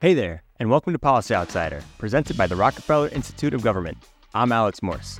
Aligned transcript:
Hey 0.00 0.14
there, 0.14 0.44
and 0.60 0.70
welcome 0.70 0.92
to 0.92 0.98
Policy 1.00 1.34
Outsider, 1.34 1.82
presented 1.98 2.36
by 2.36 2.46
the 2.46 2.54
Rockefeller 2.54 3.08
Institute 3.08 3.52
of 3.52 3.62
Government. 3.62 3.98
I'm 4.32 4.52
Alex 4.52 4.80
Morse. 4.80 5.18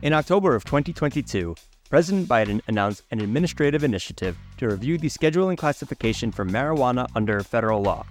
In 0.00 0.14
October 0.14 0.54
of 0.54 0.64
2022, 0.64 1.54
President 1.90 2.26
Biden 2.26 2.62
announced 2.68 3.02
an 3.10 3.20
administrative 3.20 3.84
initiative 3.84 4.38
to 4.56 4.68
review 4.68 4.96
the 4.96 5.10
scheduling 5.10 5.58
classification 5.58 6.32
for 6.32 6.46
marijuana 6.46 7.06
under 7.14 7.40
federal 7.40 7.82
law. 7.82 8.06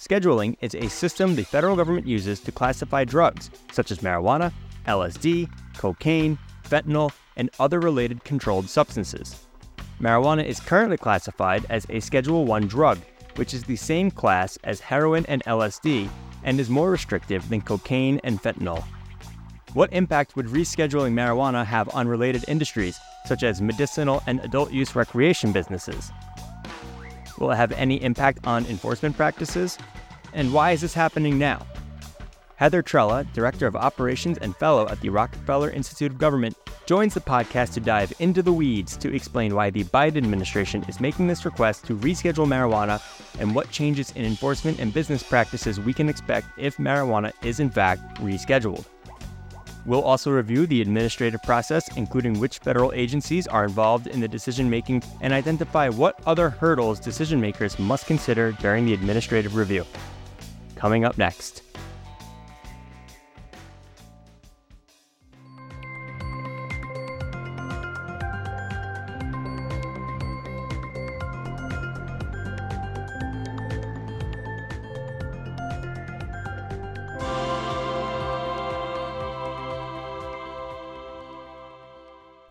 Scheduling 0.00 0.56
is 0.60 0.74
a 0.74 0.88
system 0.88 1.36
the 1.36 1.44
federal 1.44 1.76
government 1.76 2.08
uses 2.08 2.40
to 2.40 2.50
classify 2.50 3.04
drugs 3.04 3.50
such 3.70 3.92
as 3.92 4.00
marijuana, 4.00 4.52
LSD, 4.88 5.48
cocaine, 5.76 6.36
fentanyl, 6.64 7.12
and 7.36 7.50
other 7.60 7.78
related 7.78 8.24
controlled 8.24 8.68
substances. 8.68 9.46
Marijuana 10.00 10.44
is 10.44 10.58
currently 10.58 10.96
classified 10.96 11.64
as 11.70 11.86
a 11.88 12.00
Schedule 12.00 12.44
1 12.46 12.66
drug 12.66 12.98
which 13.36 13.54
is 13.54 13.64
the 13.64 13.76
same 13.76 14.10
class 14.10 14.58
as 14.64 14.80
heroin 14.80 15.24
and 15.26 15.42
LSD 15.44 16.08
and 16.44 16.60
is 16.60 16.70
more 16.70 16.90
restrictive 16.90 17.48
than 17.48 17.60
cocaine 17.60 18.20
and 18.24 18.42
fentanyl. 18.42 18.84
What 19.72 19.92
impact 19.92 20.36
would 20.36 20.46
rescheduling 20.46 21.14
marijuana 21.14 21.64
have 21.64 21.92
on 21.94 22.06
related 22.06 22.44
industries, 22.46 22.98
such 23.26 23.42
as 23.42 23.60
medicinal 23.60 24.22
and 24.26 24.38
adult 24.40 24.72
use 24.72 24.94
recreation 24.94 25.50
businesses? 25.50 26.12
Will 27.38 27.50
it 27.50 27.56
have 27.56 27.72
any 27.72 28.00
impact 28.02 28.46
on 28.46 28.66
enforcement 28.66 29.16
practices? 29.16 29.76
And 30.32 30.52
why 30.52 30.70
is 30.70 30.80
this 30.80 30.94
happening 30.94 31.38
now? 31.38 31.66
Heather 32.56 32.84
Trela, 32.84 33.30
Director 33.32 33.66
of 33.66 33.74
Operations 33.74 34.38
and 34.38 34.54
Fellow 34.56 34.88
at 34.88 35.00
the 35.00 35.08
Rockefeller 35.08 35.70
Institute 35.70 36.12
of 36.12 36.18
Government, 36.18 36.56
joins 36.86 37.14
the 37.14 37.20
podcast 37.20 37.72
to 37.72 37.80
dive 37.80 38.12
into 38.18 38.42
the 38.42 38.52
weeds 38.52 38.96
to 38.98 39.14
explain 39.14 39.54
why 39.54 39.70
the 39.70 39.84
Biden 39.84 40.18
administration 40.18 40.84
is 40.84 41.00
making 41.00 41.26
this 41.26 41.44
request 41.44 41.86
to 41.86 41.96
reschedule 41.96 42.46
marijuana 42.46 43.00
and 43.40 43.54
what 43.54 43.70
changes 43.70 44.10
in 44.12 44.24
enforcement 44.24 44.78
and 44.78 44.92
business 44.92 45.22
practices 45.22 45.80
we 45.80 45.94
can 45.94 46.08
expect 46.08 46.46
if 46.58 46.76
marijuana 46.76 47.32
is 47.42 47.60
in 47.60 47.70
fact 47.70 48.20
rescheduled. 48.20 48.84
We'll 49.86 50.02
also 50.02 50.30
review 50.30 50.66
the 50.66 50.80
administrative 50.80 51.42
process, 51.42 51.94
including 51.96 52.40
which 52.40 52.58
federal 52.58 52.92
agencies 52.92 53.46
are 53.46 53.64
involved 53.64 54.06
in 54.06 54.20
the 54.20 54.28
decision 54.28 54.70
making, 54.70 55.02
and 55.20 55.32
identify 55.32 55.90
what 55.90 56.20
other 56.26 56.48
hurdles 56.48 56.98
decision 57.00 57.40
makers 57.40 57.78
must 57.78 58.06
consider 58.06 58.52
during 58.52 58.86
the 58.86 58.94
administrative 58.94 59.56
review. 59.56 59.84
Coming 60.74 61.04
up 61.04 61.18
next. 61.18 61.62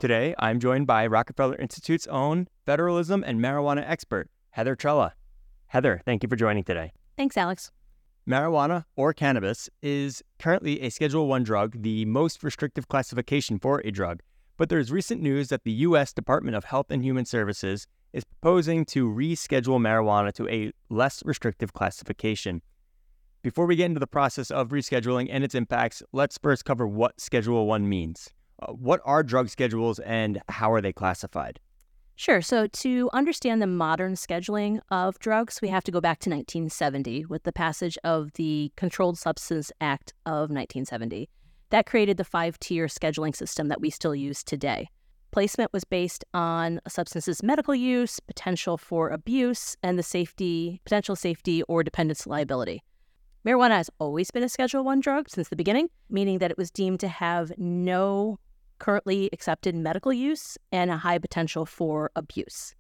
Today, 0.04 0.36
I'm 0.38 0.60
joined 0.60 0.86
by 0.86 1.08
Rockefeller 1.08 1.56
Institute's 1.56 2.08
own 2.08 2.50
federalism 2.66 3.24
and 3.26 3.40
marijuana 3.40 3.90
expert, 3.90 4.30
Heather 4.50 4.76
Trela. 4.76 5.14
Heather, 5.68 6.02
thank 6.04 6.24
you 6.24 6.28
for 6.28 6.36
joining 6.36 6.66
today. 6.66 6.92
Thanks, 7.16 7.38
Alex. 7.38 7.72
Marijuana 8.30 8.84
or 8.98 9.14
cannabis 9.14 9.70
is 9.82 10.22
currently 10.40 10.82
a 10.82 10.90
Schedule 10.90 11.28
1 11.28 11.44
drug, 11.44 11.84
the 11.84 12.04
most 12.04 12.44
restrictive 12.44 12.90
classification 12.90 13.60
for 13.60 13.82
a 13.86 13.92
drug. 13.92 14.20
But 14.58 14.68
there's 14.68 14.92
recent 14.92 15.22
news 15.22 15.48
that 15.48 15.64
the 15.64 15.72
U.S. 15.72 16.12
Department 16.12 16.58
of 16.58 16.66
Health 16.66 16.88
and 16.90 17.02
Human 17.02 17.24
Services 17.24 17.88
is 18.12 18.26
proposing 18.26 18.84
to 18.88 19.10
reschedule 19.10 19.80
marijuana 19.80 20.34
to 20.34 20.50
a 20.50 20.74
less 20.90 21.24
restrictive 21.24 21.72
classification. 21.72 22.62
Before 23.42 23.66
we 23.66 23.78
get 23.78 23.86
into 23.86 24.02
the 24.02 24.08
process 24.08 24.52
of 24.52 24.72
rescheduling 24.72 25.30
and 25.32 25.46
its 25.46 25.56
impacts, 25.56 26.04
let's 26.12 26.38
first 26.38 26.66
cover 26.66 26.86
what 26.86 27.22
Schedule 27.22 27.66
1 27.68 27.88
means. 27.88 28.34
What 28.68 29.02
are 29.06 29.24
drug 29.24 29.50
schedules 29.50 30.00
and 30.00 30.42
how 30.50 30.72
are 30.72 30.82
they 30.82 30.94
classified? 30.94 31.60
Sure. 32.16 32.42
So, 32.42 32.68
to 32.68 33.10
understand 33.12 33.62
the 33.62 33.68
modern 33.68 34.14
scheduling 34.14 34.80
of 34.92 35.18
drugs, 35.18 35.62
we 35.62 35.70
have 35.70 35.84
to 35.86 35.92
go 35.92 36.00
back 36.00 36.20
to 36.20 36.30
1970 36.30 37.26
with 37.26 37.44
the 37.44 37.52
passage 37.52 37.98
of 38.04 38.34
the 38.34 38.72
Controlled 38.76 39.18
Substance 39.18 39.72
Act 39.82 40.14
of 40.26 40.52
1970. 40.52 41.28
That 41.72 41.88
created 41.88 42.18
the 42.18 42.24
five 42.24 42.60
tier 42.60 42.86
scheduling 42.86 43.36
system 43.36 43.68
that 43.70 43.82
we 43.82 43.90
still 43.90 44.14
use 44.14 44.44
today. 44.44 44.90
Placement 45.32 45.74
was 45.74 45.84
based 45.84 46.24
on 46.36 46.80
a 46.86 46.92
substance's 46.92 47.42
medical 47.42 47.74
use, 47.74 48.20
potential 48.20 48.78
for 48.78 49.10
abuse, 49.10 49.76
and 49.82 49.98
the 49.98 50.04
safety, 50.04 50.80
potential 50.86 51.16
safety 51.16 51.64
or 51.64 51.82
dependence 51.82 52.28
liability. 52.28 52.84
Marijuana 53.44 53.78
has 53.78 53.90
always 53.98 54.30
been 54.30 54.44
a 54.44 54.50
Schedule 54.50 54.84
1 54.84 55.00
drug 55.00 55.28
since 55.28 55.50
the 55.50 55.56
beginning, 55.56 55.90
meaning 56.08 56.38
that 56.38 56.52
it 56.52 56.58
was 56.58 56.70
deemed 56.70 57.00
to 57.00 57.08
have 57.08 57.52
no 57.58 58.38
currently 58.84 59.30
accepted 59.32 59.74
medical 59.74 60.12
use 60.12 60.58
and 60.74 60.92
a 60.92 60.98
high 60.98 61.18
potential 61.18 61.66
for 61.66 62.12
abuse. 62.18 62.76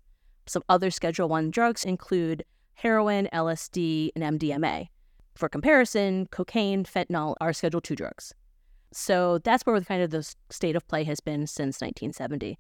Some 0.46 0.62
other 0.68 0.92
Schedule 0.92 1.30
1 1.30 1.50
drugs 1.50 1.86
include 1.86 2.44
heroin, 2.74 3.30
LSD, 3.32 4.10
and 4.14 4.38
MDMA. 4.38 4.90
For 5.36 5.48
comparison, 5.48 6.28
cocaine, 6.30 6.84
fentanyl 6.84 7.36
are 7.40 7.54
Schedule 7.54 7.80
2 7.80 7.96
drugs. 7.96 8.34
So 8.92 9.38
that's 9.38 9.66
where 9.66 9.80
the 9.80 9.86
kind 9.86 10.04
of 10.04 10.10
the 10.10 10.30
state 10.50 10.76
of 10.76 10.86
play 10.90 11.06
has 11.06 11.22
been 11.22 11.48
since 11.48 11.80
1970. 11.80 12.60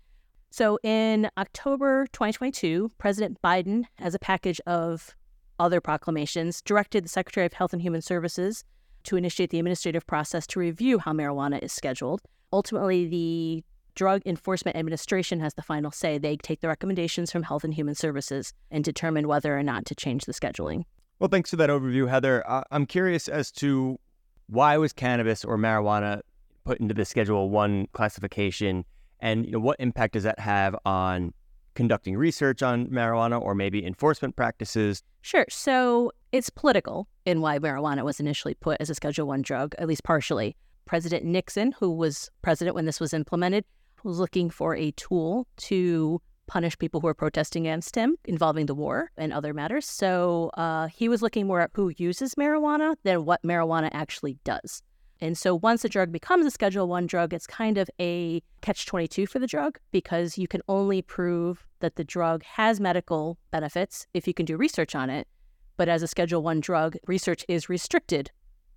So 0.49 0.79
in 0.81 1.29
October 1.37 2.07
2022, 2.13 2.93
President 2.97 3.41
Biden, 3.43 3.83
as 3.99 4.15
a 4.15 4.19
package 4.19 4.61
of 4.65 5.17
other 5.59 5.81
proclamations, 5.81 6.61
directed 6.61 7.03
the 7.03 7.09
Secretary 7.09 7.45
of 7.45 7.51
Health 7.51 7.73
and 7.73 7.81
Human 7.81 8.01
Services 8.01 8.63
to 9.03 9.17
initiate 9.17 9.49
the 9.49 9.59
administrative 9.59 10.07
process 10.07 10.47
to 10.47 10.61
review 10.61 10.99
how 10.99 11.11
marijuana 11.11 11.61
is 11.61 11.73
scheduled 11.73 12.21
ultimately 12.53 13.07
the 13.07 13.63
Drug 13.95 14.21
Enforcement 14.25 14.77
Administration 14.77 15.39
has 15.39 15.53
the 15.55 15.61
final 15.61 15.91
say. 15.91 16.17
They 16.17 16.37
take 16.37 16.61
the 16.61 16.67
recommendations 16.67 17.31
from 17.31 17.43
Health 17.43 17.63
and 17.63 17.73
Human 17.73 17.95
Services 17.95 18.53
and 18.71 18.83
determine 18.83 19.27
whether 19.27 19.57
or 19.57 19.63
not 19.63 19.85
to 19.87 19.95
change 19.95 20.25
the 20.25 20.33
scheduling. 20.33 20.85
Well, 21.19 21.27
thanks 21.29 21.49
for 21.49 21.57
that 21.57 21.69
overview, 21.69 22.09
Heather. 22.09 22.43
Uh, 22.49 22.63
I'm 22.71 22.85
curious 22.85 23.27
as 23.27 23.51
to 23.53 23.99
why 24.47 24.77
was 24.77 24.93
cannabis 24.93 25.43
or 25.43 25.57
marijuana 25.57 26.21
put 26.63 26.79
into 26.79 26.93
the 26.93 27.05
Schedule 27.05 27.49
One 27.49 27.87
classification, 27.93 28.85
and 29.19 29.45
you 29.45 29.51
know, 29.51 29.59
what 29.59 29.79
impact 29.79 30.13
does 30.13 30.23
that 30.23 30.39
have 30.39 30.75
on 30.85 31.33
conducting 31.75 32.15
research 32.17 32.61
on 32.61 32.87
marijuana 32.87 33.41
or 33.41 33.55
maybe 33.55 33.85
enforcement 33.85 34.35
practices? 34.35 35.03
Sure. 35.21 35.45
So 35.49 36.11
it's 36.31 36.49
political 36.49 37.07
in 37.25 37.41
why 37.41 37.59
marijuana 37.59 38.03
was 38.03 38.19
initially 38.19 38.53
put 38.53 38.77
as 38.79 38.89
a 38.89 38.95
Schedule 38.95 39.27
One 39.27 39.41
drug, 39.43 39.75
at 39.77 39.87
least 39.87 40.03
partially. 40.03 40.55
President 40.85 41.25
Nixon, 41.25 41.73
who 41.79 41.91
was 41.91 42.29
president 42.41 42.75
when 42.75 42.85
this 42.85 42.99
was 42.99 43.13
implemented, 43.13 43.65
was 44.03 44.19
looking 44.19 44.49
for 44.49 44.75
a 44.75 44.91
tool 44.91 45.47
to 45.57 46.21
punish 46.47 46.77
people 46.77 46.99
who 46.99 47.07
were 47.07 47.13
protesting 47.13 47.67
against 47.67 47.95
him 47.95 48.17
involving 48.25 48.65
the 48.65 48.75
war 48.75 49.11
and 49.17 49.31
other 49.31 49.53
matters. 49.53 49.85
So 49.85 50.51
uh, 50.55 50.87
he 50.87 51.07
was 51.07 51.21
looking 51.21 51.47
more 51.47 51.61
at 51.61 51.71
who 51.73 51.91
uses 51.97 52.35
marijuana 52.35 52.95
than 53.03 53.25
what 53.25 53.41
marijuana 53.43 53.89
actually 53.93 54.37
does. 54.43 54.81
And 55.21 55.37
so 55.37 55.55
once 55.55 55.85
a 55.85 55.89
drug 55.89 56.11
becomes 56.11 56.45
a 56.45 56.51
Schedule 56.51 56.89
1 56.89 57.07
drug, 57.07 57.33
it's 57.33 57.47
kind 57.47 57.77
of 57.77 57.89
a 57.99 58.41
catch 58.61 58.85
22 58.85 59.25
for 59.25 59.39
the 59.39 59.47
drug 59.47 59.79
because 59.91 60.37
you 60.37 60.49
can 60.49 60.61
only 60.67 61.01
prove 61.01 61.65
that 61.79 61.95
the 61.95 62.03
drug 62.03 62.43
has 62.43 62.81
medical 62.81 63.37
benefits 63.51 64.05
if 64.13 64.27
you 64.27 64.33
can 64.33 64.45
do 64.45 64.57
research 64.57 64.95
on 64.95 65.09
it. 65.09 65.27
But 65.77 65.87
as 65.87 66.03
a 66.03 66.07
Schedule 66.07 66.43
1 66.43 66.59
drug, 66.59 66.97
research 67.07 67.45
is 67.47 67.69
restricted 67.69 68.31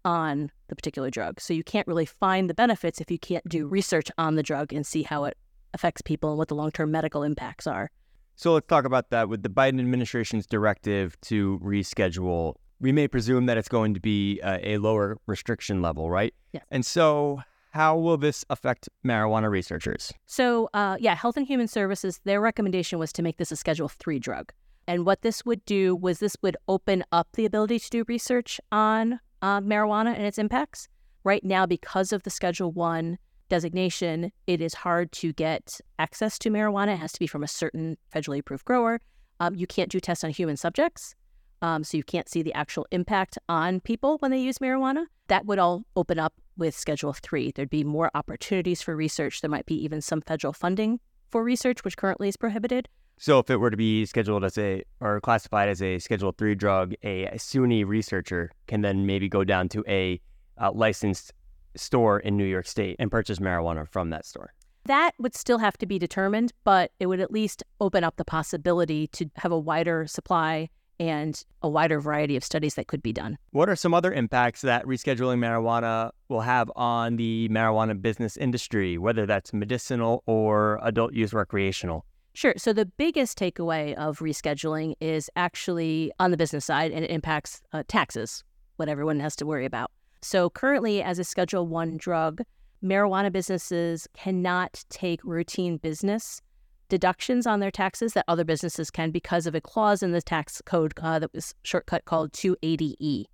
on 0.07 0.51
the 0.69 0.77
particular 0.77 1.11
drug. 1.11 1.41
So 1.41 1.53
you 1.53 1.65
can't 1.65 1.87
really 1.87 2.07
find 2.07 2.49
the 2.49 2.55
benefits 2.55 3.01
if 3.01 3.11
you 3.11 3.19
can't 3.19 3.47
do 3.49 3.67
research 3.67 4.11
on 4.17 4.37
the 4.37 4.43
drug 4.43 4.73
and 4.73 4.87
see 4.87 5.03
how 5.03 5.25
it 5.25 5.37
affects 5.75 6.01
people 6.01 6.31
and 6.31 6.39
what 6.39 6.49
the 6.49 6.55
long 6.55 6.71
term 6.71 6.91
medical 6.91 7.23
impacts 7.23 7.67
are. 7.67 7.91
So 8.37 8.55
let's 8.55 8.67
talk 8.67 8.85
about 8.85 9.11
that 9.11 9.29
with 9.29 9.43
the 9.43 9.49
Biden 9.49 9.81
administration's 9.81 10.47
directive 10.47 11.21
to 11.23 11.59
reschedule. 11.63 12.55
We 12.81 12.93
may 12.93 13.09
presume 13.09 13.47
that 13.47 13.59
it's 13.59 13.69
going 13.69 13.95
to 13.95 14.01
be 14.01 14.41
a, 14.41 14.75
a 14.75 14.79
lower 14.79 15.19
restriction 15.27 15.83
level, 15.83 16.09
right? 16.11 16.33
Yes. 16.53 16.65
And 16.71 16.85
so, 16.85 17.41
how 17.71 17.97
will 17.99 18.19
this 18.19 18.45
affect 18.49 18.89
marijuana 19.05 19.51
researchers? 19.51 20.13
So, 20.27 20.69
uh, 20.73 20.97
yeah, 21.01 21.15
Health 21.15 21.37
and 21.39 21.47
Human 21.47 21.69
Services, 21.69 22.21
their 22.25 22.41
recommendation 22.41 22.99
was 22.99 23.13
to 23.15 23.23
make 23.23 23.39
this 23.39 23.51
a 23.51 23.57
Schedule 23.57 23.89
3 23.89 24.19
drug. 24.19 24.53
And 24.87 25.05
what 25.05 25.23
this 25.23 25.45
would 25.45 25.65
do 25.65 25.97
was 25.97 26.19
this 26.19 26.37
would 26.43 26.57
open 26.69 27.05
up 27.13 27.29
the 27.33 27.45
ability 27.45 27.79
to 27.81 27.91
do 27.91 28.05
research 28.07 28.61
on 28.71 29.21
uh, 29.43 29.61
marijuana 29.61 30.15
and 30.15 30.25
its 30.25 30.39
impacts. 30.39 30.89
Right 31.25 31.45
now, 31.45 31.67
because 31.67 32.13
of 32.13 32.23
the 32.23 32.31
Schedule 32.31 32.73
1 32.73 33.19
designation, 33.49 34.33
it 34.47 34.61
is 34.61 34.75
hard 34.75 35.13
to 35.13 35.33
get 35.33 35.81
access 35.99 36.39
to 36.41 36.51
marijuana. 36.51 36.95
It 36.95 36.99
has 36.99 37.13
to 37.13 37.19
be 37.19 37.27
from 37.27 37.43
a 37.43 37.49
certain 37.49 37.97
federally 38.15 38.39
approved 38.39 38.65
grower. 38.65 39.01
Um, 39.41 39.55
you 39.55 39.67
can't 39.67 39.91
do 39.91 40.01
tests 40.01 40.25
on 40.25 40.31
human 40.31 40.57
subjects. 40.57 41.15
Um, 41.63 41.85
so 41.85 41.97
you 41.97 42.05
can't 42.05 42.29
see 42.29 42.43
the 42.43 42.55
actual 42.55 42.87
impact 42.91 43.39
on 43.49 43.81
people 43.81 44.19
when 44.19 44.31
they 44.31 44.39
use 44.39 44.59
marijuana. 44.59 45.07
That 45.29 45.47
would 45.47 45.59
all 45.59 45.85
open 45.97 46.19
up 46.19 46.35
with 46.57 46.77
Schedule 46.77 47.13
3. 47.13 47.53
There'd 47.53 47.71
be 47.71 47.85
more 47.85 48.11
opportunities 48.15 48.83
for 48.83 48.95
research. 48.95 49.41
There 49.41 49.51
might 49.51 49.67
be 49.67 49.83
even 49.83 50.01
some 50.01 50.21
federal 50.21 50.53
funding 50.53 51.01
for 51.31 51.43
research, 51.43 51.83
which 51.85 51.97
currently 51.97 52.29
is 52.29 52.37
prohibited. 52.37 52.89
So 53.19 53.39
if 53.39 53.49
it 53.49 53.57
were 53.57 53.71
to 53.71 53.77
be 53.77 54.05
scheduled 54.05 54.45
as 54.45 54.59
a 54.59 54.85
or 55.01 55.21
classified 55.21 55.71
as 55.71 55.81
a 55.81 55.99
Schedule 55.99 56.33
Three 56.33 56.55
drug, 56.55 56.95
a 57.03 57.31
SUNY 57.35 57.87
researcher 57.87 58.51
can 58.67 58.83
then 58.83 59.07
maybe 59.07 59.29
go 59.29 59.43
down 59.43 59.69
to 59.71 59.83
a 59.89 60.21
uh, 60.61 60.71
licensed 60.73 61.33
store 61.75 62.21
in 62.21 62.37
New 62.37 62.45
York 62.45 62.67
State 62.67 62.97
and 62.99 63.11
purchase 63.11 63.39
marijuana 63.39 63.89
from 63.89 64.11
that 64.11 64.27
store. 64.27 64.53
That 64.85 65.13
would 65.19 65.35
still 65.35 65.59
have 65.59 65.77
to 65.79 65.87
be 65.87 65.99
determined, 65.99 66.53
but 66.63 66.93
it 67.01 67.07
would 67.07 67.21
at 67.21 67.33
least 67.33 67.63
open 67.81 68.05
up 68.05 68.17
the 68.17 68.25
possibility 68.25 69.09
to 69.09 69.31
have 69.37 69.51
a 69.51 69.59
wider 69.59 70.07
supply 70.07 70.69
and 71.01 71.45
a 71.63 71.69
wider 71.69 72.01
variety 72.01 72.37
of 72.37 72.45
studies 72.45 72.75
that 72.75 72.87
could 72.87 73.03
be 73.03 73.13
done. 73.13 73.37
What 73.51 73.69
are 73.69 73.77
some 73.77 73.93
other 73.93 74.13
impacts 74.13 74.61
that 74.63 74.85
rescheduling 74.85 75.39
marijuana 75.39 76.11
will 76.29 76.41
have 76.43 76.71
on 76.77 77.17
the 77.17 77.49
marijuana 77.51 78.01
business 78.01 78.37
industry, 78.37 78.97
whether 78.97 79.27
that's 79.27 79.53
medicinal 79.53 80.23
or 80.27 80.79
adult 80.83 81.13
use 81.15 81.33
recreational? 81.33 82.07
Sure. 82.37 82.53
So 82.59 82.75
the 82.75 82.85
biggest 82.85 83.39
takeaway 83.39 83.95
of 83.95 84.19
rescheduling 84.19 84.93
is 85.01 85.31
actually 85.37 86.13
on 86.21 86.33
the 86.33 86.37
business 86.37 86.67
side, 86.67 86.93
and 86.93 87.03
it 87.03 87.11
impacts 87.11 87.63
uh, 87.73 87.83
taxes, 87.89 88.45
what 88.77 88.91
everyone 88.91 89.21
has 89.21 89.35
to 89.37 89.47
worry 89.47 89.65
about. 89.65 89.91
So 90.21 90.51
currently, 90.51 91.03
as 91.03 91.19
a 91.19 91.25
Schedule 91.25 91.67
One 91.67 91.97
drug, 91.97 92.43
marijuana 92.85 93.33
businesses 93.33 94.07
cannot 94.13 94.85
take 94.91 95.25
routine 95.25 95.79
business 95.79 96.43
deductions 96.91 97.47
on 97.47 97.61
their 97.61 97.71
taxes 97.71 98.13
that 98.13 98.27
other 98.29 98.45
businesses 98.45 98.91
can 98.91 99.13
because 99.13 99.47
of 99.47 99.55
a 99.55 99.61
clause 99.63 100.03
in 100.03 100.13
the 100.13 100.21
tax 100.21 100.61
code 100.67 100.93
uh, 101.01 101.19
that 101.19 101.33
was 101.33 101.55
shortcut 101.63 102.05
called 102.05 102.33
280E. 102.33 103.25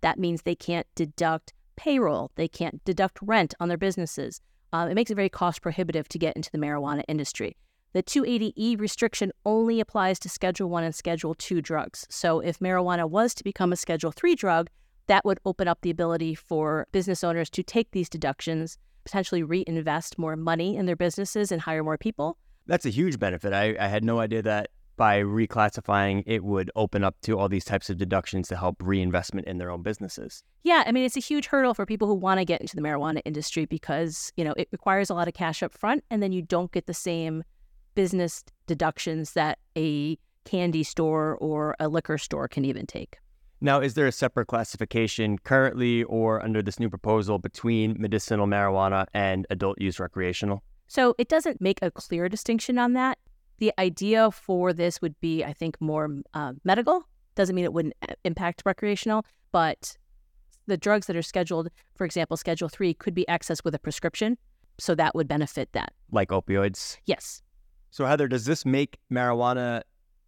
That 0.00 0.18
means 0.18 0.42
they 0.42 0.54
can't 0.54 0.86
deduct 0.94 1.52
payroll, 1.76 2.30
they 2.36 2.48
can't 2.48 2.82
deduct 2.86 3.18
rent 3.20 3.52
on 3.60 3.68
their 3.68 3.76
businesses. 3.76 4.40
Uh, 4.72 4.88
it 4.90 4.94
makes 4.94 5.10
it 5.10 5.14
very 5.14 5.28
cost 5.28 5.60
prohibitive 5.60 6.08
to 6.08 6.18
get 6.18 6.36
into 6.36 6.50
the 6.50 6.58
marijuana 6.58 7.02
industry. 7.06 7.54
The 7.96 8.02
280E 8.02 8.78
restriction 8.78 9.32
only 9.46 9.80
applies 9.80 10.18
to 10.18 10.28
Schedule 10.28 10.68
1 10.68 10.84
and 10.84 10.94
Schedule 10.94 11.34
2 11.34 11.62
drugs. 11.62 12.06
So 12.10 12.40
if 12.40 12.58
marijuana 12.58 13.08
was 13.08 13.34
to 13.36 13.42
become 13.42 13.72
a 13.72 13.76
Schedule 13.76 14.12
3 14.12 14.34
drug, 14.34 14.68
that 15.06 15.24
would 15.24 15.40
open 15.46 15.66
up 15.66 15.78
the 15.80 15.88
ability 15.88 16.34
for 16.34 16.86
business 16.92 17.24
owners 17.24 17.48
to 17.50 17.62
take 17.62 17.92
these 17.92 18.10
deductions, 18.10 18.76
potentially 19.04 19.42
reinvest 19.42 20.18
more 20.18 20.36
money 20.36 20.76
in 20.76 20.84
their 20.84 20.94
businesses 20.94 21.50
and 21.50 21.62
hire 21.62 21.82
more 21.82 21.96
people. 21.96 22.36
That's 22.66 22.84
a 22.84 22.90
huge 22.90 23.18
benefit. 23.18 23.54
I, 23.54 23.76
I 23.80 23.86
had 23.86 24.04
no 24.04 24.18
idea 24.18 24.42
that 24.42 24.68
by 24.96 25.22
reclassifying, 25.22 26.22
it 26.26 26.44
would 26.44 26.70
open 26.74 27.04
up 27.04 27.16
to 27.22 27.38
all 27.38 27.48
these 27.48 27.64
types 27.64 27.88
of 27.90 27.96
deductions 27.96 28.48
to 28.48 28.56
help 28.56 28.76
reinvestment 28.82 29.46
in 29.46 29.58
their 29.58 29.70
own 29.70 29.82
businesses. 29.82 30.42
Yeah, 30.64 30.84
I 30.86 30.92
mean, 30.92 31.04
it's 31.04 31.16
a 31.16 31.20
huge 31.20 31.46
hurdle 31.46 31.74
for 31.74 31.86
people 31.86 32.08
who 32.08 32.14
want 32.14 32.40
to 32.40 32.44
get 32.44 32.60
into 32.60 32.76
the 32.76 32.82
marijuana 32.82 33.20
industry 33.24 33.66
because, 33.66 34.32
you 34.36 34.44
know, 34.44 34.54
it 34.56 34.68
requires 34.72 35.10
a 35.10 35.14
lot 35.14 35.28
of 35.28 35.34
cash 35.34 35.62
up 35.62 35.72
front 35.72 36.04
and 36.10 36.22
then 36.22 36.32
you 36.32 36.42
don't 36.42 36.72
get 36.72 36.86
the 36.86 36.94
same 36.94 37.44
business 37.96 38.44
deductions 38.68 39.32
that 39.32 39.58
a 39.76 40.16
candy 40.44 40.84
store 40.84 41.36
or 41.38 41.74
a 41.80 41.88
liquor 41.88 42.16
store 42.16 42.46
can 42.46 42.64
even 42.64 42.86
take. 42.86 43.18
Now, 43.60 43.80
is 43.80 43.94
there 43.94 44.06
a 44.06 44.12
separate 44.12 44.46
classification 44.46 45.38
currently 45.38 46.04
or 46.04 46.44
under 46.44 46.62
this 46.62 46.78
new 46.78 46.88
proposal 46.88 47.38
between 47.38 47.96
medicinal 47.98 48.46
marijuana 48.46 49.06
and 49.12 49.46
adult 49.50 49.80
use 49.80 49.98
recreational? 49.98 50.62
So 50.86 51.14
it 51.18 51.28
doesn't 51.28 51.60
make 51.60 51.80
a 51.82 51.90
clear 51.90 52.28
distinction 52.28 52.78
on 52.78 52.92
that. 52.92 53.18
The 53.58 53.72
idea 53.78 54.30
for 54.30 54.72
this 54.72 55.00
would 55.00 55.18
be, 55.20 55.42
I 55.42 55.52
think, 55.52 55.80
more 55.80 56.08
uh, 56.34 56.52
medical. 56.64 57.08
Doesn't 57.34 57.56
mean 57.56 57.64
it 57.64 57.72
wouldn't 57.72 57.94
uh, 58.02 58.14
impact 58.24 58.62
recreational, 58.66 59.24
but 59.50 59.96
the 60.66 60.76
drugs 60.76 61.06
that 61.06 61.16
are 61.16 61.22
scheduled, 61.22 61.70
for 61.94 62.04
example, 62.04 62.36
Schedule 62.36 62.68
3, 62.68 62.92
could 62.94 63.14
be 63.14 63.24
accessed 63.28 63.64
with 63.64 63.74
a 63.74 63.78
prescription. 63.78 64.36
So 64.78 64.94
that 64.94 65.14
would 65.14 65.26
benefit 65.26 65.70
that. 65.72 65.92
Like 66.12 66.28
opioids? 66.28 66.98
Yes. 67.06 67.42
So, 67.90 68.04
Heather, 68.04 68.28
does 68.28 68.44
this 68.44 68.66
make 68.66 68.98
marijuana 69.10 69.82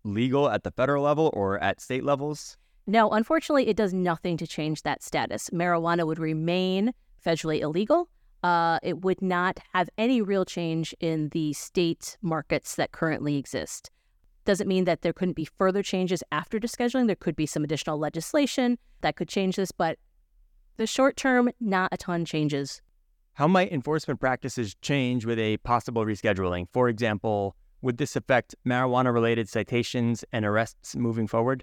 legal 0.04 0.48
at 0.48 0.62
the 0.64 0.70
federal 0.70 1.04
level 1.04 1.30
or 1.34 1.58
at 1.62 1.80
state 1.80 2.04
levels? 2.04 2.56
No, 2.86 3.10
unfortunately, 3.10 3.68
it 3.68 3.76
does 3.76 3.92
nothing 3.92 4.36
to 4.38 4.46
change 4.46 4.82
that 4.82 5.02
status. 5.02 5.50
Marijuana 5.50 6.06
would 6.06 6.18
remain 6.18 6.92
federally 7.24 7.60
illegal. 7.60 8.08
Uh, 8.42 8.78
it 8.82 9.02
would 9.02 9.20
not 9.20 9.58
have 9.74 9.90
any 9.98 10.22
real 10.22 10.44
change 10.44 10.94
in 11.00 11.28
the 11.30 11.52
state 11.52 12.16
markets 12.22 12.76
that 12.76 12.92
currently 12.92 13.36
exist. 13.36 13.90
Doesn't 14.44 14.68
mean 14.68 14.84
that 14.84 15.02
there 15.02 15.12
couldn't 15.12 15.36
be 15.36 15.44
further 15.44 15.82
changes 15.82 16.22
after 16.32 16.58
descheduling. 16.58 17.08
There 17.08 17.16
could 17.16 17.36
be 17.36 17.44
some 17.44 17.64
additional 17.64 17.98
legislation 17.98 18.78
that 19.02 19.16
could 19.16 19.28
change 19.28 19.56
this, 19.56 19.72
but 19.72 19.98
the 20.78 20.86
short 20.86 21.16
term, 21.16 21.50
not 21.60 21.90
a 21.92 21.98
ton 21.98 22.24
changes. 22.24 22.80
How 23.38 23.46
might 23.46 23.70
enforcement 23.70 24.18
practices 24.18 24.74
change 24.82 25.24
with 25.24 25.38
a 25.38 25.58
possible 25.58 26.04
rescheduling? 26.04 26.66
For 26.72 26.88
example, 26.88 27.54
would 27.82 27.98
this 27.98 28.16
affect 28.16 28.56
marijuana 28.66 29.14
related 29.14 29.48
citations 29.48 30.24
and 30.32 30.44
arrests 30.44 30.96
moving 30.96 31.28
forward? 31.28 31.62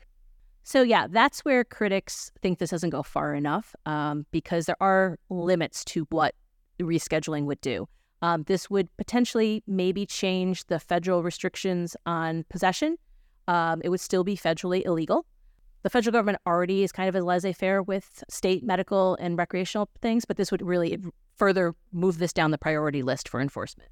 So, 0.64 0.84
yeah, 0.84 1.08
that's 1.10 1.42
where 1.44 1.66
critics 1.66 2.32
think 2.42 2.60
this 2.60 2.70
doesn't 2.70 2.92
go 2.92 3.04
far 3.04 3.36
enough 3.36 3.76
um, 3.86 4.26
because 4.32 4.68
there 4.68 4.78
are 4.80 5.20
limits 5.30 5.84
to 5.86 6.08
what 6.12 6.34
rescheduling 6.80 7.44
would 7.44 7.60
do. 7.60 7.90
Um, 8.22 8.44
this 8.44 8.70
would 8.70 8.88
potentially 8.96 9.62
maybe 9.68 10.06
change 10.06 10.68
the 10.68 10.80
federal 10.80 11.24
restrictions 11.24 11.98
on 12.06 12.46
possession. 12.48 12.96
Um, 13.50 13.82
it 13.84 13.90
would 13.90 14.00
still 14.00 14.24
be 14.24 14.38
federally 14.38 14.86
illegal. 14.86 15.26
The 15.84 15.90
federal 15.90 16.14
government 16.14 16.40
already 16.48 16.84
is 16.84 16.94
kind 16.94 17.10
of 17.10 17.16
a 17.16 17.22
laissez 17.22 17.52
faire 17.52 17.84
with 17.84 18.24
state 18.30 18.64
medical 18.64 19.16
and 19.20 19.38
recreational 19.38 19.90
things, 20.02 20.24
but 20.24 20.38
this 20.38 20.52
would 20.52 20.62
really 20.62 20.98
further 21.36 21.76
move 21.92 22.18
this 22.18 22.34
down 22.34 22.52
the 22.52 22.58
priority 22.58 23.04
list 23.04 23.30
for 23.30 23.40
enforcement. 23.40 23.90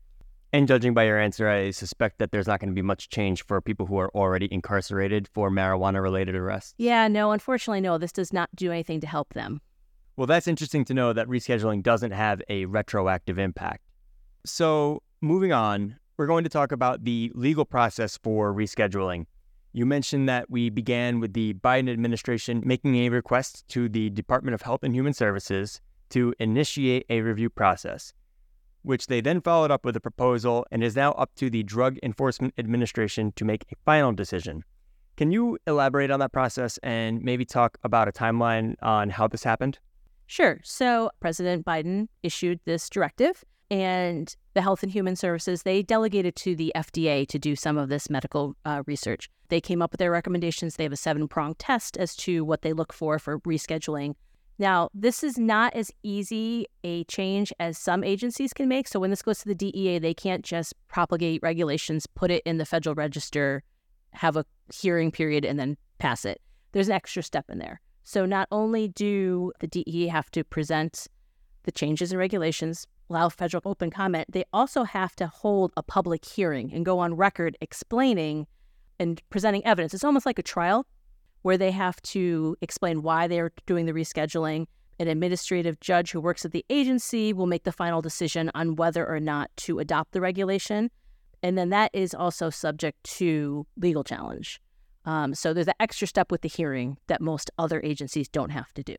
And 0.51 0.68
judging 0.68 0.94
by 0.94 1.06
your 1.06 1.19
answer, 1.19 1.50
I 1.50 1.72
suspect 1.72 2.19
that 2.19 2.31
there's 2.31 2.45
not 2.45 2.60
going 2.60 2.69
to 2.69 2.75
be 2.75 2.84
much 2.84 3.10
change 3.10 3.44
for 3.44 3.60
people 3.60 3.88
who 3.88 3.98
are 3.98 4.12
already 4.13 4.48
incarcerated 4.51 5.28
for 5.34 5.50
marijuana 5.50 6.00
related 6.01 6.36
arrests. 6.36 6.75
Yeah, 6.78 7.07
no, 7.07 7.31
unfortunately, 7.31 7.81
no. 7.81 7.98
This 7.98 8.12
does 8.12 8.31
not 8.31 8.50
do 8.56 8.72
anything 8.72 9.01
to 9.01 9.07
help 9.07 9.34
them. 9.34 9.62
Well, 10.16 10.28
that's 10.28 10.48
interesting 10.48 10.86
to 10.86 10.94
know 10.94 11.12
that 11.12 11.28
rescheduling 11.28 11.81
doesn't 11.81 12.12
have 12.12 12.40
a 12.50 12.66
retroactive 12.66 13.40
impact. 13.40 13.81
So, 14.45 15.01
moving 15.22 15.51
on, 15.51 15.98
we're 16.18 16.28
going 16.28 16.44
to 16.44 16.51
talk 16.51 16.72
about 16.72 17.04
the 17.04 17.31
legal 17.34 17.66
process 17.66 18.19
for 18.22 18.54
rescheduling. 18.54 19.25
You 19.72 19.88
mentioned 19.88 20.30
that 20.30 20.51
we 20.51 20.69
began 20.69 21.19
with 21.19 21.34
the 21.34 21.56
Biden 21.56 21.92
administration 21.92 22.62
making 22.63 22.95
a 22.98 23.10
request 23.10 23.68
to 23.69 23.90
the 23.90 24.12
Department 24.12 24.54
of 24.54 24.62
Health 24.62 24.84
and 24.84 24.94
Human 24.94 25.13
Services 25.13 25.81
to 26.13 26.33
initiate 26.39 27.06
a 27.10 27.21
review 27.21 27.50
process 27.50 28.13
which 28.83 29.07
they 29.07 29.21
then 29.21 29.42
followed 29.42 29.71
up 29.71 29.83
with 29.86 29.95
a 29.95 30.00
proposal 30.00 30.65
and 30.69 30.83
is 30.83 30.95
now 30.95 31.13
up 31.13 31.33
to 31.36 31.50
the 31.50 31.63
Drug 31.63 31.98
Enforcement 32.04 32.54
Administration 32.57 33.31
to 33.38 33.45
make 33.45 33.63
a 33.71 33.75
final 33.86 34.12
decision. 34.12 34.63
Can 35.15 35.31
you 35.31 35.57
elaborate 35.68 36.11
on 36.11 36.19
that 36.19 36.31
process 36.31 36.78
and 36.83 37.21
maybe 37.23 37.45
talk 37.45 37.78
about 37.83 38.07
a 38.07 38.11
timeline 38.11 38.76
on 38.81 39.09
how 39.09 39.28
this 39.28 39.44
happened? 39.44 39.80
Sure. 40.28 40.59
So, 40.64 41.11
President 41.19 41.66
Biden 41.66 42.07
issued 42.23 42.59
this 42.66 42.90
directive, 42.90 43.44
and 43.69 44.35
the 44.54 44.61
Health 44.61 44.83
and 44.83 44.92
Human 44.92 45.16
Services 45.16 45.64
they 45.64 45.81
delegated 45.81 46.35
to 46.37 46.56
the 46.56 46.71
FDA 46.76 47.28
to 47.28 47.40
do 47.40 47.56
some 47.56 47.78
of 47.78 47.90
this 47.90 48.09
medical 48.09 48.56
uh, 48.66 48.83
research. 48.85 49.30
They 49.49 49.61
came 49.61 49.81
up 49.81 49.92
with 49.92 49.99
their 49.99 50.11
recommendations. 50.11 50.76
They 50.76 50.83
have 50.83 50.94
a 50.94 50.97
seven 50.97 51.28
prong 51.28 51.56
test 51.56 51.97
as 51.97 52.16
to 52.18 52.44
what 52.44 52.64
they 52.64 52.73
look 52.73 52.92
for 52.92 53.19
for 53.19 53.40
rescheduling 53.42 54.16
now, 54.63 54.87
this 54.93 55.25
is 55.25 55.37
not 55.37 55.75
as 55.75 55.91
easy 56.03 56.67
a 56.85 57.03
change 57.03 57.51
as 57.59 57.77
some 57.77 58.01
agencies 58.01 58.53
can 58.53 58.69
make. 58.69 58.87
So 58.87 58.97
when 58.97 59.09
this 59.09 59.21
goes 59.21 59.39
to 59.39 59.49
the 59.49 59.53
DEA, 59.53 59.99
they 59.99 60.13
can't 60.13 60.41
just 60.41 60.73
propagate 60.87 61.41
regulations, 61.43 62.07
put 62.07 62.31
it 62.31 62.41
in 62.45 62.59
the 62.59 62.65
federal 62.65 62.95
register, 62.95 63.61
have 64.11 64.37
a 64.37 64.45
hearing 64.73 65.11
period, 65.11 65.43
and 65.43 65.59
then 65.59 65.75
pass 65.97 66.23
it. 66.23 66.39
There's 66.71 66.87
an 66.87 66.93
extra 66.93 67.21
step 67.21 67.49
in 67.49 67.59
there. 67.59 67.81
So 68.05 68.25
not 68.25 68.47
only 68.51 68.87
do 68.87 69.51
the 69.59 69.67
DEA 69.67 70.07
have 70.07 70.31
to 70.31 70.45
present 70.45 71.07
the 71.63 71.71
changes 71.73 72.13
in 72.13 72.17
regulations, 72.17 72.87
allow 73.09 73.27
federal 73.27 73.63
open 73.65 73.91
comment, 73.91 74.31
they 74.31 74.45
also 74.53 74.85
have 74.85 75.13
to 75.17 75.27
hold 75.27 75.73
a 75.75 75.83
public 75.83 76.23
hearing 76.23 76.71
and 76.73 76.85
go 76.85 76.99
on 76.99 77.15
record 77.15 77.57
explaining 77.59 78.47
and 78.97 79.21
presenting 79.29 79.65
evidence. 79.65 79.93
It's 79.93 80.05
almost 80.05 80.25
like 80.25 80.39
a 80.39 80.43
trial, 80.43 80.85
where 81.44 81.57
they 81.57 81.71
have 81.71 82.02
to 82.02 82.57
explain 82.62 83.04
why 83.04 83.28
they're 83.28 83.52
doing 83.66 83.85
the 83.85 83.94
rescheduling. 83.94 84.66
An 85.00 85.07
administrative 85.07 85.80
judge 85.80 86.12
who 86.12 86.19
works 86.19 86.45
at 86.45 86.52
the 86.52 86.66
agency 86.69 87.31
will 87.33 87.47
make 87.47 87.64
the 87.64 87.71
final 87.71 88.02
decision 88.02 88.52
on 88.56 88.76
whether 88.76 89.07
or 89.07 89.19
not 89.19 89.50
to 89.57 89.80
adopt 89.80 90.12
the 90.14 90.21
regulation. 90.21 90.90
And 91.42 91.57
then 91.57 91.69
that 91.69 91.92
is 91.94 92.14
also 92.14 92.50
subject 92.50 93.04
to 93.18 93.68
legal 93.78 94.04
challenge. 94.04 94.62
Um, 95.06 95.35
so 95.35 95.54
there's 95.54 95.68
an 95.68 95.73
extra 95.80 96.07
step 96.07 96.31
with 96.31 96.42
the 96.42 96.50
hearing 96.50 96.97
that 97.07 97.21
most 97.21 97.52
other 97.57 97.81
agencies 97.83 98.30
don't 98.30 98.52
have 98.52 98.73
to 98.73 98.83
do. 98.83 98.95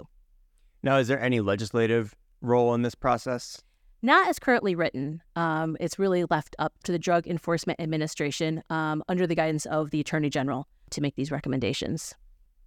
Now, 0.82 0.98
is 0.98 1.08
there 1.08 1.20
any 1.20 1.40
legislative 1.40 2.14
role 2.42 2.74
in 2.74 2.82
this 2.82 2.94
process? 2.94 3.62
Not 4.02 4.28
as 4.28 4.38
currently 4.38 4.74
written. 4.74 5.22
Um, 5.34 5.78
it's 5.80 5.98
really 5.98 6.26
left 6.28 6.54
up 6.58 6.74
to 6.84 6.92
the 6.92 6.98
Drug 6.98 7.26
Enforcement 7.26 7.80
Administration 7.80 8.62
um, 8.68 9.02
under 9.08 9.26
the 9.26 9.34
guidance 9.34 9.64
of 9.64 9.90
the 9.90 10.00
Attorney 10.00 10.28
General 10.28 10.68
to 10.90 11.00
make 11.00 11.16
these 11.16 11.30
recommendations. 11.30 12.14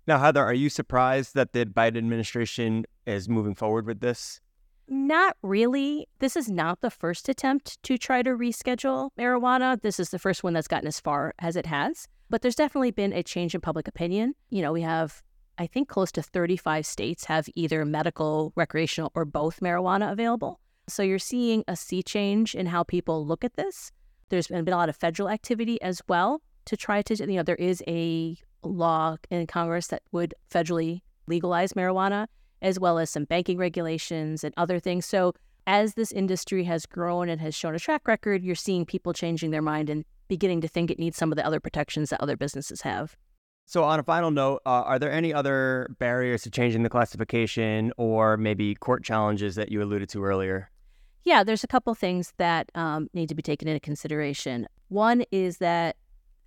Now, 0.08 0.20
Heather, 0.20 0.44
are 0.44 0.54
you 0.54 0.70
surprised 0.70 1.36
that 1.36 1.52
the 1.52 1.66
Biden 1.66 1.98
administration 1.98 2.86
is 3.06 3.28
moving 3.28 3.56
forward 3.56 3.86
with 3.86 4.00
this? 4.00 4.40
Not 4.88 5.36
really. 5.42 6.08
This 6.20 6.38
is 6.38 6.50
not 6.50 6.80
the 6.80 6.90
first 6.90 7.28
attempt 7.28 7.84
to 7.84 7.98
try 7.98 8.24
to 8.24 8.30
reschedule 8.30 9.10
marijuana. 9.20 9.82
This 9.82 10.00
is 10.00 10.12
the 10.12 10.20
first 10.20 10.46
one 10.46 10.54
that's 10.54 10.70
gotten 10.70 10.88
as 10.88 11.02
far 11.02 11.34
as 11.40 11.58
it 11.58 11.66
has. 11.66 12.08
But 12.30 12.42
there's 12.42 12.56
definitely 12.56 12.92
been 12.92 13.12
a 13.12 13.22
change 13.22 13.54
in 13.54 13.60
public 13.60 13.86
opinion. 13.86 14.34
You 14.50 14.62
know, 14.62 14.72
we 14.72 14.82
have, 14.82 15.22
I 15.58 15.68
think, 15.68 15.90
close 15.90 16.14
to 16.14 16.22
35 16.22 16.86
states 16.86 17.26
have 17.26 17.50
either 17.56 17.84
medical, 17.84 18.54
recreational, 18.56 19.12
or 19.14 19.26
both 19.26 19.60
marijuana 19.60 20.10
available. 20.10 20.62
So 20.88 21.04
you're 21.04 21.20
seeing 21.20 21.66
a 21.68 21.76
sea 21.76 22.02
change 22.02 22.56
in 22.56 22.68
how 22.68 22.84
people 22.84 23.26
look 23.26 23.44
at 23.44 23.58
this. 23.58 23.92
There's 24.30 24.48
been, 24.48 24.66
a 24.66 24.72
lot 24.72 24.88
of 24.88 24.96
federal 24.96 25.30
activity 25.30 25.82
as 25.82 26.02
well 26.08 26.42
to 26.64 26.78
try 26.78 27.02
to, 27.02 27.16
you 27.16 27.36
know, 27.36 27.44
there 27.44 27.56
is 27.56 27.84
a 27.88 28.38
law 28.68 29.18
in 29.30 29.48
Congress 29.48 29.88
that 29.88 30.04
would 30.12 30.34
federally 30.52 31.02
legalize 31.28 31.74
marijuana 31.74 32.28
as 32.62 32.80
well 32.80 32.98
as 32.98 33.10
some 33.10 33.26
banking 33.26 33.58
regulations 33.58 34.44
and 34.44 34.54
other 34.58 34.80
things. 34.80 35.06
So, 35.06 35.34
as 35.66 35.96
this 35.96 36.14
industry 36.14 36.64
has 36.64 36.86
grown 36.86 37.28
and 37.28 37.42
has 37.42 37.54
shown 37.54 37.76
a 37.76 37.80
track 37.80 38.08
record, 38.08 38.42
you're 38.42 38.56
seeing 38.56 38.86
people 38.86 39.12
changing 39.12 39.52
their 39.52 39.62
mind 39.62 39.90
and 39.90 40.06
beginning 40.30 40.62
to 40.62 40.68
think 40.68 40.90
it 40.90 40.98
needs 40.98 41.18
some 41.18 41.32
of 41.32 41.36
the 41.36 41.46
other 41.46 41.60
protections 41.60 42.10
that 42.10 42.22
other 42.22 42.38
businesses 42.38 42.82
have. 42.82 43.18
So, 43.66 43.84
on 43.84 44.00
a 44.00 44.04
final 44.04 44.32
note, 44.32 44.62
uh, 44.66 44.84
are 44.84 44.98
there 44.98 45.12
any 45.12 45.34
other 45.34 45.94
barriers 46.00 46.44
to 46.44 46.50
changing 46.50 46.84
the 46.84 46.90
classification 46.90 47.92
or 47.98 48.38
maybe 48.38 48.76
court 48.76 49.04
challenges 49.04 49.56
that 49.56 49.70
you 49.70 49.84
alluded 49.84 50.08
to 50.10 50.24
earlier? 50.24 50.72
Yeah, 51.26 51.44
there's 51.44 51.66
a 51.66 51.68
couple 51.68 51.94
things 51.94 52.32
that 52.38 52.72
um, 52.74 53.10
need 53.14 53.28
to 53.28 53.36
be 53.36 53.42
taken 53.42 53.68
into 53.68 53.82
consideration. 53.82 54.68
One 54.88 55.26
is 55.32 55.58
that, 55.58 55.98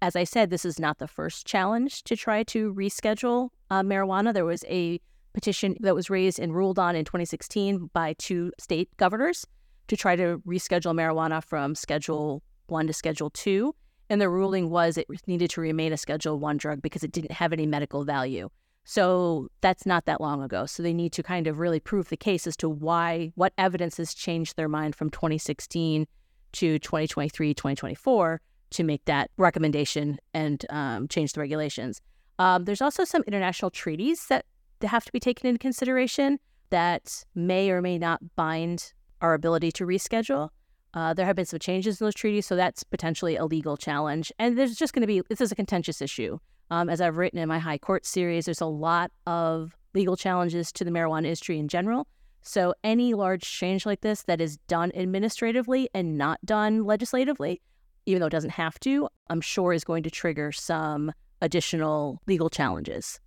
as 0.03 0.17
I 0.17 0.25
said, 0.25 0.51
this 0.51 0.65
is 0.65 0.79
not 0.79 0.99
the 0.99 1.09
first 1.09 1.47
challenge 1.47 2.03
to 2.05 2.17
try 2.17 2.43
to 2.45 2.73
reschedule 2.75 3.51
uh, 3.71 3.83
marijuana. 3.83 4.33
There 4.33 4.45
was 4.45 4.65
a 4.69 5.01
petition 5.33 5.77
that 5.81 5.95
was 5.95 6.11
raised 6.11 6.41
and 6.41 6.55
ruled 6.55 6.79
on 6.79 6.97
in 6.97 7.05
2016 7.05 7.91
by 7.93 8.15
two 8.15 8.53
state 8.59 8.89
governors 8.97 9.47
to 9.89 9.97
try 9.97 10.17
to 10.17 10.41
reschedule 10.47 10.95
marijuana 10.95 11.43
from 11.45 11.75
Schedule 11.75 12.43
1 12.69 12.87
to 12.87 12.93
Schedule 12.93 13.31
2. 13.31 13.75
And 14.09 14.21
the 14.21 14.29
ruling 14.29 14.71
was 14.71 14.97
it 14.97 15.07
needed 15.27 15.51
to 15.51 15.61
remain 15.61 15.93
a 15.93 15.97
Schedule 15.97 16.39
1 16.39 16.57
drug 16.57 16.83
because 16.83 17.05
it 17.05 17.13
didn't 17.13 17.33
have 17.33 17.53
any 17.53 17.67
medical 17.67 18.05
value. 18.05 18.49
So 18.85 19.49
that's 19.61 19.87
not 19.87 20.07
that 20.07 20.21
long 20.21 20.43
ago. 20.43 20.67
So 20.67 20.83
they 20.83 20.95
need 20.95 21.13
to 21.13 21.23
kind 21.23 21.47
of 21.47 21.59
really 21.59 21.79
prove 21.79 22.09
the 22.09 22.17
case 22.17 22.47
as 22.47 22.57
to 22.57 22.69
why, 22.69 23.33
what 23.35 23.53
evidence 23.59 23.99
has 23.99 24.15
changed 24.15 24.57
their 24.57 24.69
mind 24.69 24.97
from 24.97 25.11
2016 25.11 26.07
to 26.53 26.79
2023, 26.79 27.55
2024 27.55 28.41
to 28.71 28.85
make 28.85 29.05
that 29.05 29.31
recommendation 29.37 30.19
and 30.35 30.65
um, 30.71 31.09
change 31.09 31.33
the 31.33 31.41
regulations. 31.41 32.01
Um, 32.39 32.65
there's 32.65 32.81
also 32.81 33.05
some 33.05 33.23
international 33.27 33.71
treaties 33.71 34.27
that 34.29 34.47
have 34.83 35.05
to 35.05 35.13
be 35.13 35.21
taken 35.21 35.47
into 35.47 35.59
consideration 35.59 36.39
that 36.71 37.25
may 37.35 37.71
or 37.71 37.83
may 37.83 37.99
not 37.99 38.21
bind 38.37 38.93
our 39.21 39.35
ability 39.35 39.73
to 39.73 39.85
reschedule. 39.85 40.51
Uh, 40.95 41.15
there 41.15 41.27
have 41.27 41.37
been 41.37 41.45
some 41.45 41.59
changes 41.59 42.01
in 42.01 42.05
those 42.05 42.15
treaties, 42.15 42.47
so 42.47 42.57
that's 42.57 42.83
potentially 42.83 43.37
a 43.37 43.45
legal 43.45 43.77
challenge. 43.77 44.33
And 44.39 44.59
there's 44.59 44.75
just 44.75 44.93
going 44.93 45.03
to 45.03 45.07
be, 45.07 45.23
this 45.29 45.41
is 45.41 45.53
a 45.53 45.55
contentious 45.55 46.01
issue. 46.01 46.39
Um, 46.71 46.89
as 46.89 47.01
I've 47.01 47.17
written 47.17 47.39
in 47.39 47.49
my 47.49 47.59
High 47.59 47.79
Court 47.79 48.07
series, 48.07 48.47
there's 48.47 48.61
a 48.61 48.67
lot 48.67 49.11
of 49.27 49.77
legal 49.95 50.17
challenges 50.17 50.73
to 50.73 50.85
the 50.85 50.91
marijuana 50.91 51.25
industry 51.25 51.59
in 51.59 51.69
general. 51.69 52.07
So 52.43 52.75
any 52.83 53.13
large 53.15 53.43
change 53.43 53.85
like 53.85 54.01
this 54.01 54.23
that 54.23 54.41
is 54.41 54.57
done 54.69 54.93
administratively 54.95 55.89
and 55.93 56.17
not 56.17 56.39
done 56.45 56.85
legislatively, 56.85 57.61
even 58.07 58.21
though 58.21 58.27
it 58.27 58.31
doesn't 58.31 58.51
have 58.51 58.79
to, 58.81 59.09
I'm 59.29 59.41
sure 59.41 59.73
is 59.73 59.85
going 59.85 60.03
to 60.05 60.11
trigger 60.11 60.53
some 60.53 61.13
additional 61.43 62.21
legal 62.27 62.51
challenges. 62.51 63.21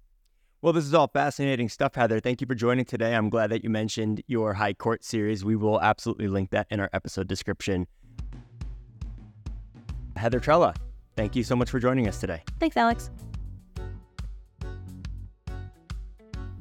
Well, 0.62 0.72
this 0.72 0.86
is 0.86 0.94
all 0.94 1.08
fascinating 1.08 1.68
stuff, 1.68 1.96
Heather. 1.96 2.22
Thank 2.22 2.40
you 2.40 2.48
for 2.48 2.56
joining 2.56 2.86
today. 2.86 3.16
I'm 3.16 3.30
glad 3.30 3.50
that 3.50 3.64
you 3.66 3.70
mentioned 3.70 4.24
your 4.28 4.54
High 4.54 4.74
Court 4.74 5.04
series. 5.04 5.44
We 5.44 5.58
will 5.58 5.82
absolutely 5.82 6.30
link 6.30 6.52
that 6.52 6.68
in 6.70 6.80
our 6.80 6.90
episode 6.94 7.28
description. 7.28 7.86
Heather 10.16 10.40
Trela, 10.40 10.74
thank 11.18 11.36
you 11.36 11.44
so 11.44 11.56
much 11.56 11.70
for 11.70 11.80
joining 11.80 12.08
us 12.08 12.20
today. 12.20 12.44
Thanks, 12.60 12.78
Alex. 12.78 13.10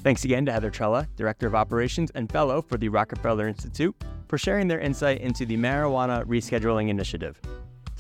Thanks 0.01 0.25
again 0.25 0.45
to 0.47 0.53
Heather 0.53 0.73
Trela, 0.73 1.07
Director 1.15 1.47
of 1.47 1.55
Operations 1.55 2.11
and 2.17 2.31
Fellow 2.33 2.61
for 2.61 2.77
the 2.77 2.89
Rockefeller 2.89 3.47
Institute, 3.47 3.95
for 4.27 4.37
sharing 4.37 4.67
their 4.67 4.81
insight 4.81 5.21
into 5.21 5.47
the 5.47 5.57
Marijuana 5.57 6.25
Rescheduling 6.25 6.89
Initiative. 6.89 7.41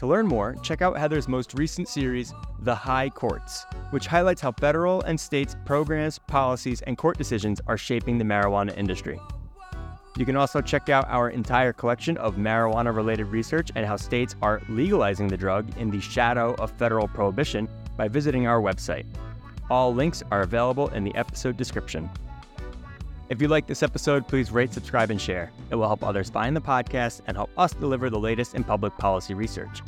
To 0.02 0.08
learn 0.08 0.26
more, 0.26 0.56
check 0.64 0.82
out 0.82 0.98
Heather's 0.98 1.28
most 1.28 1.54
recent 1.54 1.86
series, 1.86 2.34
The 2.58 2.74
High 2.74 3.08
Courts, 3.08 3.66
which 3.90 4.08
highlights 4.08 4.40
how 4.40 4.50
federal 4.50 5.00
and 5.02 5.18
states' 5.18 5.54
programs, 5.64 6.18
policies, 6.18 6.82
and 6.82 6.98
court 6.98 7.16
decisions 7.16 7.60
are 7.68 7.78
shaping 7.78 8.18
the 8.18 8.24
marijuana 8.24 8.76
industry. 8.76 9.20
You 10.16 10.26
can 10.26 10.34
also 10.34 10.60
check 10.60 10.88
out 10.88 11.06
our 11.08 11.30
entire 11.30 11.72
collection 11.72 12.16
of 12.16 12.34
marijuana 12.34 12.92
related 12.92 13.26
research 13.28 13.70
and 13.76 13.86
how 13.86 13.94
states 13.94 14.34
are 14.42 14.60
legalizing 14.68 15.28
the 15.28 15.36
drug 15.36 15.68
in 15.78 15.88
the 15.88 16.00
shadow 16.00 16.54
of 16.54 16.72
federal 16.72 17.06
prohibition 17.06 17.68
by 17.96 18.08
visiting 18.08 18.48
our 18.48 18.60
website. 18.60 19.06
All 19.70 19.94
links 19.94 20.24
are 20.32 20.40
available 20.40 20.88
in 20.88 21.04
the 21.04 21.14
episode 21.14 21.56
description. 21.56 22.10
If 23.28 23.40
you 23.40 23.46
like 23.46 23.68
this 23.68 23.84
episode, 23.84 24.26
please 24.26 24.50
rate, 24.50 24.74
subscribe, 24.74 25.12
and 25.12 25.20
share. 25.20 25.52
It 25.70 25.76
will 25.76 25.86
help 25.86 26.02
others 26.02 26.28
find 26.28 26.56
the 26.56 26.60
podcast 26.60 27.20
and 27.28 27.36
help 27.36 27.50
us 27.56 27.72
deliver 27.72 28.10
the 28.10 28.18
latest 28.18 28.56
in 28.56 28.64
public 28.64 28.98
policy 28.98 29.32
research. 29.32 29.80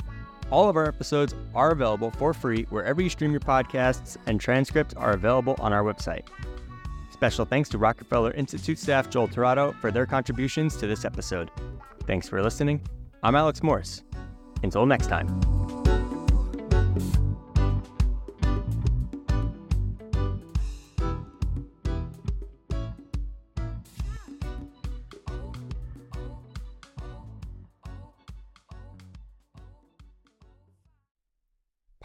All 0.51 0.69
of 0.69 0.75
our 0.75 0.87
episodes 0.87 1.33
are 1.53 1.71
available 1.71 2.11
for 2.11 2.33
free 2.33 2.63
wherever 2.69 3.01
you 3.01 3.09
stream 3.09 3.31
your 3.31 3.39
podcasts, 3.39 4.17
and 4.27 4.39
transcripts 4.39 4.93
are 4.93 5.11
available 5.11 5.55
on 5.59 5.73
our 5.73 5.83
website. 5.83 6.27
Special 7.11 7.45
thanks 7.45 7.69
to 7.69 7.77
Rockefeller 7.77 8.31
Institute 8.31 8.77
staff 8.77 9.09
Joel 9.09 9.27
Torado 9.27 9.73
for 9.79 9.89
their 9.89 10.05
contributions 10.05 10.75
to 10.77 10.87
this 10.87 11.05
episode. 11.05 11.49
Thanks 12.05 12.27
for 12.29 12.41
listening. 12.43 12.81
I'm 13.23 13.35
Alex 13.35 13.63
Morse. 13.63 14.03
Until 14.63 14.85
next 14.85 15.07
time. 15.07 15.54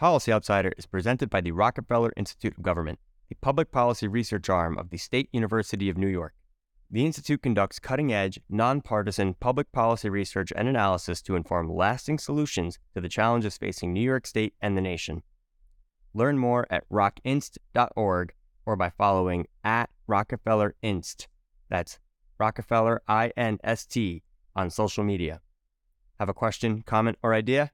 Policy 0.01 0.33
Outsider 0.33 0.73
is 0.79 0.87
presented 0.87 1.29
by 1.29 1.41
the 1.41 1.51
Rockefeller 1.51 2.11
Institute 2.17 2.57
of 2.57 2.63
Government, 2.63 2.97
the 3.29 3.35
public 3.35 3.71
policy 3.71 4.07
research 4.07 4.49
arm 4.49 4.75
of 4.79 4.89
the 4.89 4.97
State 4.97 5.29
University 5.31 5.89
of 5.91 5.97
New 5.99 6.07
York. 6.07 6.33
The 6.89 7.05
Institute 7.05 7.43
conducts 7.43 7.77
cutting 7.77 8.11
edge, 8.11 8.39
nonpartisan 8.49 9.35
public 9.35 9.71
policy 9.71 10.09
research 10.09 10.51
and 10.55 10.67
analysis 10.67 11.21
to 11.21 11.35
inform 11.35 11.71
lasting 11.71 12.17
solutions 12.17 12.79
to 12.95 13.01
the 13.01 13.09
challenges 13.09 13.59
facing 13.59 13.93
New 13.93 14.01
York 14.01 14.25
State 14.25 14.55
and 14.59 14.75
the 14.75 14.81
nation. 14.81 15.21
Learn 16.15 16.39
more 16.39 16.65
at 16.71 16.89
rockinst.org 16.89 18.33
or 18.65 18.75
by 18.75 18.89
following 18.89 19.45
at 19.63 19.91
Rockefeller 20.07 20.73
Inst. 20.81 21.27
That's 21.69 21.99
Rockefeller 22.39 23.03
INST 23.07 24.23
on 24.55 24.71
social 24.71 25.03
media. 25.03 25.41
Have 26.19 26.29
a 26.29 26.33
question, 26.33 26.81
comment, 26.87 27.19
or 27.21 27.35
idea? 27.35 27.69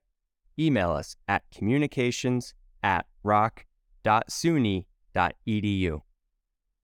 Email 0.59 0.91
us 0.91 1.15
at 1.27 1.43
communications 1.51 2.53
at 2.83 3.05
rock.suny.edu. 3.23 6.01